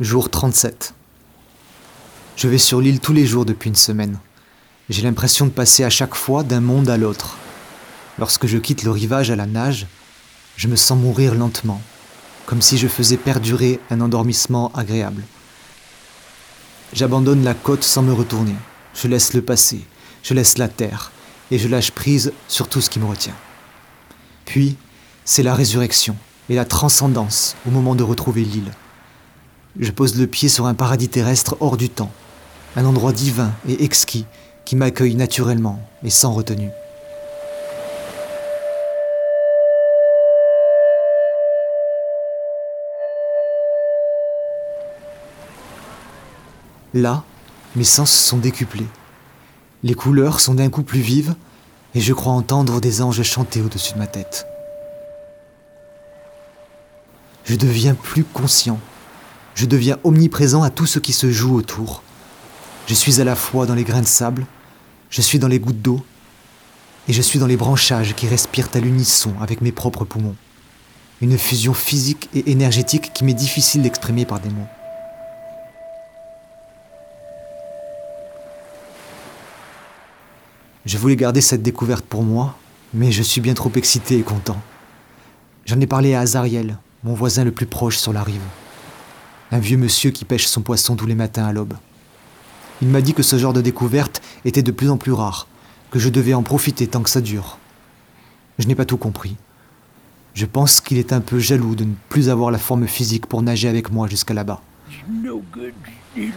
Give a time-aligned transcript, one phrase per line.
[0.00, 0.92] Jour 37.
[2.34, 4.18] Je vais sur l'île tous les jours depuis une semaine.
[4.88, 7.36] J'ai l'impression de passer à chaque fois d'un monde à l'autre.
[8.18, 9.86] Lorsque je quitte le rivage à la nage,
[10.56, 11.80] je me sens mourir lentement,
[12.44, 15.22] comme si je faisais perdurer un endormissement agréable.
[16.92, 18.56] J'abandonne la côte sans me retourner.
[18.94, 19.86] Je laisse le passé,
[20.24, 21.12] je laisse la terre,
[21.52, 23.36] et je lâche prise sur tout ce qui me retient.
[24.44, 24.76] Puis,
[25.24, 26.16] c'est la résurrection
[26.48, 28.72] et la transcendance au moment de retrouver l'île.
[29.78, 32.12] Je pose le pied sur un paradis terrestre hors du temps,
[32.76, 34.24] un endroit divin et exquis
[34.64, 36.70] qui m'accueille naturellement et sans retenue.
[46.94, 47.24] Là,
[47.74, 48.86] mes sens sont décuplés.
[49.82, 51.34] Les couleurs sont d'un coup plus vives
[51.96, 54.46] et je crois entendre des anges chanter au-dessus de ma tête.
[57.44, 58.78] Je deviens plus conscient
[59.54, 62.02] je deviens omniprésent à tout ce qui se joue autour.
[62.86, 64.46] Je suis à la fois dans les grains de sable,
[65.10, 66.04] je suis dans les gouttes d'eau,
[67.08, 70.36] et je suis dans les branchages qui respirent à l'unisson avec mes propres poumons.
[71.20, 74.66] Une fusion physique et énergétique qui m'est difficile d'exprimer par des mots.
[80.84, 82.58] Je voulais garder cette découverte pour moi,
[82.92, 84.60] mais je suis bien trop excité et content.
[85.64, 88.42] J'en ai parlé à Azariel, mon voisin le plus proche sur la rive
[89.54, 91.74] un vieux monsieur qui pêche son poisson tous les matins à l'aube.
[92.82, 95.46] Il m'a dit que ce genre de découverte était de plus en plus rare,
[95.92, 97.58] que je devais en profiter tant que ça dure.
[98.58, 99.36] Je n'ai pas tout compris.
[100.34, 103.42] Je pense qu'il est un peu jaloux de ne plus avoir la forme physique pour
[103.42, 104.60] nager avec moi jusqu'à là-bas.
[106.16, 106.32] Il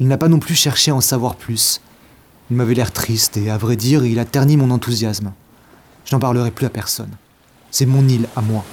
[0.00, 1.82] n'a pas non plus cherché à en savoir plus.
[2.50, 5.34] Il m'avait l'air triste et, à vrai dire, il a terni mon enthousiasme.
[6.06, 7.10] Je n'en parlerai plus à personne.
[7.70, 8.64] C'est mon île à moi.